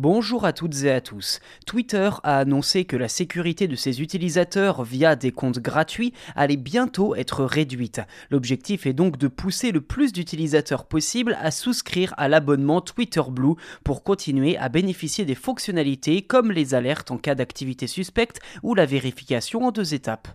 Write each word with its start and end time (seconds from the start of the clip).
Bonjour 0.00 0.44
à 0.44 0.52
toutes 0.52 0.84
et 0.84 0.92
à 0.92 1.00
tous. 1.00 1.40
Twitter 1.66 2.08
a 2.22 2.38
annoncé 2.38 2.84
que 2.84 2.96
la 2.96 3.08
sécurité 3.08 3.66
de 3.66 3.74
ses 3.74 4.00
utilisateurs 4.00 4.84
via 4.84 5.16
des 5.16 5.32
comptes 5.32 5.58
gratuits 5.58 6.14
allait 6.36 6.56
bientôt 6.56 7.16
être 7.16 7.44
réduite. 7.44 8.00
L'objectif 8.30 8.86
est 8.86 8.92
donc 8.92 9.16
de 9.16 9.26
pousser 9.26 9.72
le 9.72 9.80
plus 9.80 10.12
d'utilisateurs 10.12 10.86
possible 10.86 11.36
à 11.40 11.50
souscrire 11.50 12.14
à 12.16 12.28
l'abonnement 12.28 12.80
Twitter 12.80 13.22
Blue 13.28 13.56
pour 13.82 14.04
continuer 14.04 14.56
à 14.58 14.68
bénéficier 14.68 15.24
des 15.24 15.34
fonctionnalités 15.34 16.22
comme 16.22 16.52
les 16.52 16.74
alertes 16.74 17.10
en 17.10 17.18
cas 17.18 17.34
d'activité 17.34 17.88
suspecte 17.88 18.38
ou 18.62 18.76
la 18.76 18.86
vérification 18.86 19.64
en 19.64 19.72
deux 19.72 19.94
étapes. 19.94 20.28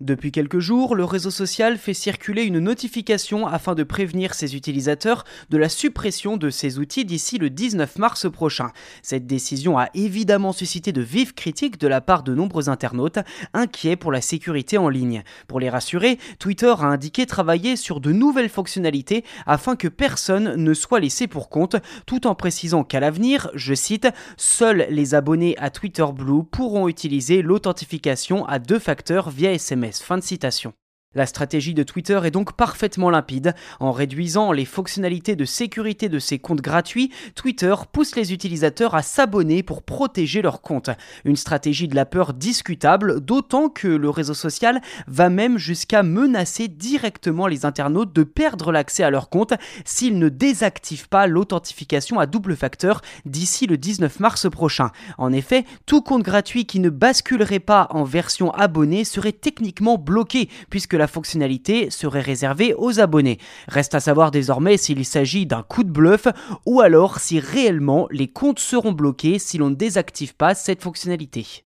Depuis 0.00 0.30
quelques 0.30 0.60
jours, 0.60 0.94
le 0.94 1.04
réseau 1.04 1.32
social 1.32 1.76
fait 1.76 1.92
circuler 1.92 2.44
une 2.44 2.60
notification 2.60 3.48
afin 3.48 3.74
de 3.74 3.82
prévenir 3.82 4.32
ses 4.32 4.54
utilisateurs 4.54 5.24
de 5.50 5.58
la 5.58 5.68
suppression 5.68 6.36
de 6.36 6.50
ces 6.50 6.78
outils 6.78 7.04
d'ici 7.04 7.36
le 7.36 7.50
19 7.50 7.98
mars 7.98 8.30
prochain. 8.30 8.70
Cette 9.02 9.26
décision 9.26 9.76
a 9.76 9.88
évidemment 9.94 10.52
suscité 10.52 10.92
de 10.92 11.00
vives 11.00 11.34
critiques 11.34 11.80
de 11.80 11.88
la 11.88 12.00
part 12.00 12.22
de 12.22 12.32
nombreux 12.32 12.68
internautes 12.68 13.18
inquiets 13.54 13.96
pour 13.96 14.12
la 14.12 14.20
sécurité 14.20 14.78
en 14.78 14.88
ligne. 14.88 15.24
Pour 15.48 15.58
les 15.58 15.68
rassurer, 15.68 16.20
Twitter 16.38 16.72
a 16.78 16.84
indiqué 16.84 17.26
travailler 17.26 17.74
sur 17.74 17.98
de 17.98 18.12
nouvelles 18.12 18.50
fonctionnalités 18.50 19.24
afin 19.46 19.74
que 19.74 19.88
personne 19.88 20.54
ne 20.54 20.74
soit 20.74 21.00
laissé 21.00 21.26
pour 21.26 21.48
compte, 21.48 21.74
tout 22.06 22.28
en 22.28 22.36
précisant 22.36 22.84
qu'à 22.84 23.00
l'avenir, 23.00 23.50
je 23.54 23.74
cite, 23.74 24.06
seuls 24.36 24.86
les 24.90 25.16
abonnés 25.16 25.56
à 25.58 25.70
Twitter 25.70 26.06
Blue 26.14 26.44
pourront 26.44 26.86
utiliser 26.86 27.42
l'authentification 27.42 28.46
à 28.46 28.60
deux 28.60 28.78
facteurs 28.78 29.30
via 29.30 29.52
SMS. 29.52 29.87
Fin 29.92 30.18
de 30.18 30.22
citation. 30.22 30.74
La 31.14 31.24
stratégie 31.24 31.72
de 31.72 31.82
Twitter 31.84 32.20
est 32.24 32.30
donc 32.30 32.52
parfaitement 32.52 33.08
limpide. 33.08 33.54
En 33.80 33.92
réduisant 33.92 34.52
les 34.52 34.66
fonctionnalités 34.66 35.36
de 35.36 35.46
sécurité 35.46 36.10
de 36.10 36.18
ses 36.18 36.38
comptes 36.38 36.60
gratuits, 36.60 37.10
Twitter 37.34 37.74
pousse 37.92 38.14
les 38.14 38.34
utilisateurs 38.34 38.94
à 38.94 39.00
s'abonner 39.00 39.62
pour 39.62 39.82
protéger 39.82 40.42
leurs 40.42 40.60
comptes. 40.60 40.90
Une 41.24 41.36
stratégie 41.36 41.88
de 41.88 41.94
la 41.94 42.04
peur 42.04 42.34
discutable, 42.34 43.22
d'autant 43.22 43.70
que 43.70 43.88
le 43.88 44.10
réseau 44.10 44.34
social 44.34 44.82
va 45.06 45.30
même 45.30 45.56
jusqu'à 45.56 46.02
menacer 46.02 46.68
directement 46.68 47.46
les 47.46 47.64
internautes 47.64 48.12
de 48.12 48.22
perdre 48.22 48.70
l'accès 48.70 49.02
à 49.02 49.08
leur 49.08 49.30
compte 49.30 49.54
s'ils 49.86 50.18
ne 50.18 50.28
désactivent 50.28 51.08
pas 51.08 51.26
l'authentification 51.26 52.18
à 52.18 52.26
double 52.26 52.54
facteur 52.54 53.00
d'ici 53.24 53.66
le 53.66 53.78
19 53.78 54.20
mars 54.20 54.50
prochain. 54.50 54.90
En 55.16 55.32
effet, 55.32 55.64
tout 55.86 56.02
compte 56.02 56.22
gratuit 56.22 56.66
qui 56.66 56.80
ne 56.80 56.90
basculerait 56.90 57.60
pas 57.60 57.86
en 57.92 58.04
version 58.04 58.50
abonnée 58.50 59.04
serait 59.04 59.32
techniquement 59.32 59.96
bloqué 59.96 60.50
puisque 60.68 60.97
la 60.98 61.06
fonctionnalité 61.06 61.90
serait 61.90 62.20
réservée 62.20 62.74
aux 62.74 63.00
abonnés. 63.00 63.38
Reste 63.68 63.94
à 63.94 64.00
savoir 64.00 64.30
désormais 64.30 64.76
s'il 64.76 65.04
s'agit 65.04 65.46
d'un 65.46 65.62
coup 65.62 65.84
de 65.84 65.90
bluff 65.90 66.28
ou 66.66 66.80
alors 66.80 67.20
si 67.20 67.40
réellement 67.40 68.06
les 68.10 68.28
comptes 68.28 68.58
seront 68.58 68.92
bloqués 68.92 69.38
si 69.38 69.58
l'on 69.58 69.70
ne 69.70 69.74
désactive 69.74 70.34
pas 70.34 70.54
cette 70.54 70.82
fonctionnalité. 70.82 71.67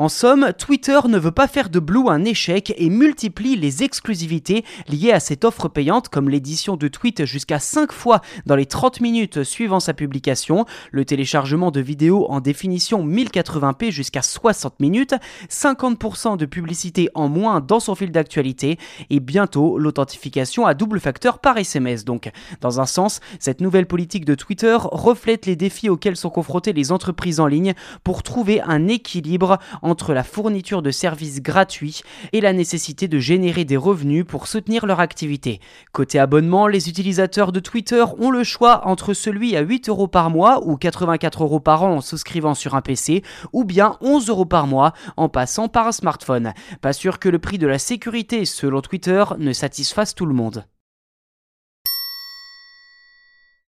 En 0.00 0.08
somme, 0.08 0.54
Twitter 0.56 0.98
ne 1.06 1.18
veut 1.18 1.30
pas 1.30 1.46
faire 1.46 1.68
de 1.68 1.78
Blue 1.78 2.08
un 2.08 2.24
échec 2.24 2.72
et 2.78 2.88
multiplie 2.88 3.54
les 3.54 3.82
exclusivités 3.82 4.64
liées 4.88 5.12
à 5.12 5.20
cette 5.20 5.44
offre 5.44 5.68
payante 5.68 6.08
comme 6.08 6.30
l'édition 6.30 6.78
de 6.78 6.88
tweets 6.88 7.26
jusqu'à 7.26 7.58
5 7.58 7.92
fois 7.92 8.22
dans 8.46 8.56
les 8.56 8.64
30 8.64 9.02
minutes 9.02 9.44
suivant 9.44 9.78
sa 9.78 9.92
publication, 9.92 10.64
le 10.90 11.04
téléchargement 11.04 11.70
de 11.70 11.82
vidéos 11.82 12.24
en 12.30 12.40
définition 12.40 13.06
1080p 13.06 13.90
jusqu'à 13.90 14.22
60 14.22 14.80
minutes, 14.80 15.14
50% 15.50 16.38
de 16.38 16.46
publicité 16.46 17.10
en 17.14 17.28
moins 17.28 17.60
dans 17.60 17.78
son 17.78 17.94
fil 17.94 18.10
d'actualité 18.10 18.78
et 19.10 19.20
bientôt 19.20 19.76
l'authentification 19.76 20.64
à 20.64 20.72
double 20.72 21.00
facteur 21.00 21.40
par 21.40 21.58
SMS 21.58 22.06
donc. 22.06 22.30
Dans 22.62 22.80
un 22.80 22.86
sens, 22.86 23.20
cette 23.38 23.60
nouvelle 23.60 23.86
politique 23.86 24.24
de 24.24 24.34
Twitter 24.34 24.78
reflète 24.80 25.44
les 25.44 25.56
défis 25.56 25.90
auxquels 25.90 26.16
sont 26.16 26.30
confrontées 26.30 26.72
les 26.72 26.90
entreprises 26.90 27.38
en 27.38 27.46
ligne 27.46 27.74
pour 28.02 28.22
trouver 28.22 28.62
un 28.62 28.88
équilibre 28.88 29.58
entre 29.90 30.14
la 30.14 30.24
fourniture 30.24 30.82
de 30.82 30.90
services 30.90 31.42
gratuits 31.42 32.02
et 32.32 32.40
la 32.40 32.52
nécessité 32.52 33.08
de 33.08 33.18
générer 33.18 33.64
des 33.64 33.76
revenus 33.76 34.24
pour 34.26 34.46
soutenir 34.46 34.86
leur 34.86 35.00
activité. 35.00 35.60
Côté 35.92 36.18
abonnement, 36.18 36.66
les 36.66 36.88
utilisateurs 36.88 37.52
de 37.52 37.60
Twitter 37.60 38.04
ont 38.18 38.30
le 38.30 38.44
choix 38.44 38.86
entre 38.86 39.12
celui 39.12 39.56
à 39.56 39.60
8 39.60 39.88
euros 39.88 40.08
par 40.08 40.30
mois 40.30 40.66
ou 40.66 40.76
84 40.76 41.42
euros 41.42 41.60
par 41.60 41.82
an 41.82 41.96
en 41.96 42.00
souscrivant 42.00 42.54
sur 42.54 42.74
un 42.74 42.80
PC, 42.80 43.22
ou 43.52 43.64
bien 43.64 43.96
11 44.00 44.28
euros 44.28 44.46
par 44.46 44.66
mois 44.66 44.92
en 45.16 45.28
passant 45.28 45.68
par 45.68 45.86
un 45.86 45.92
smartphone. 45.92 46.52
Pas 46.80 46.92
sûr 46.92 47.18
que 47.18 47.28
le 47.28 47.38
prix 47.38 47.58
de 47.58 47.66
la 47.66 47.78
sécurité, 47.78 48.44
selon 48.44 48.80
Twitter, 48.80 49.24
ne 49.38 49.52
satisfasse 49.52 50.14
tout 50.14 50.26
le 50.26 50.34
monde. 50.34 50.64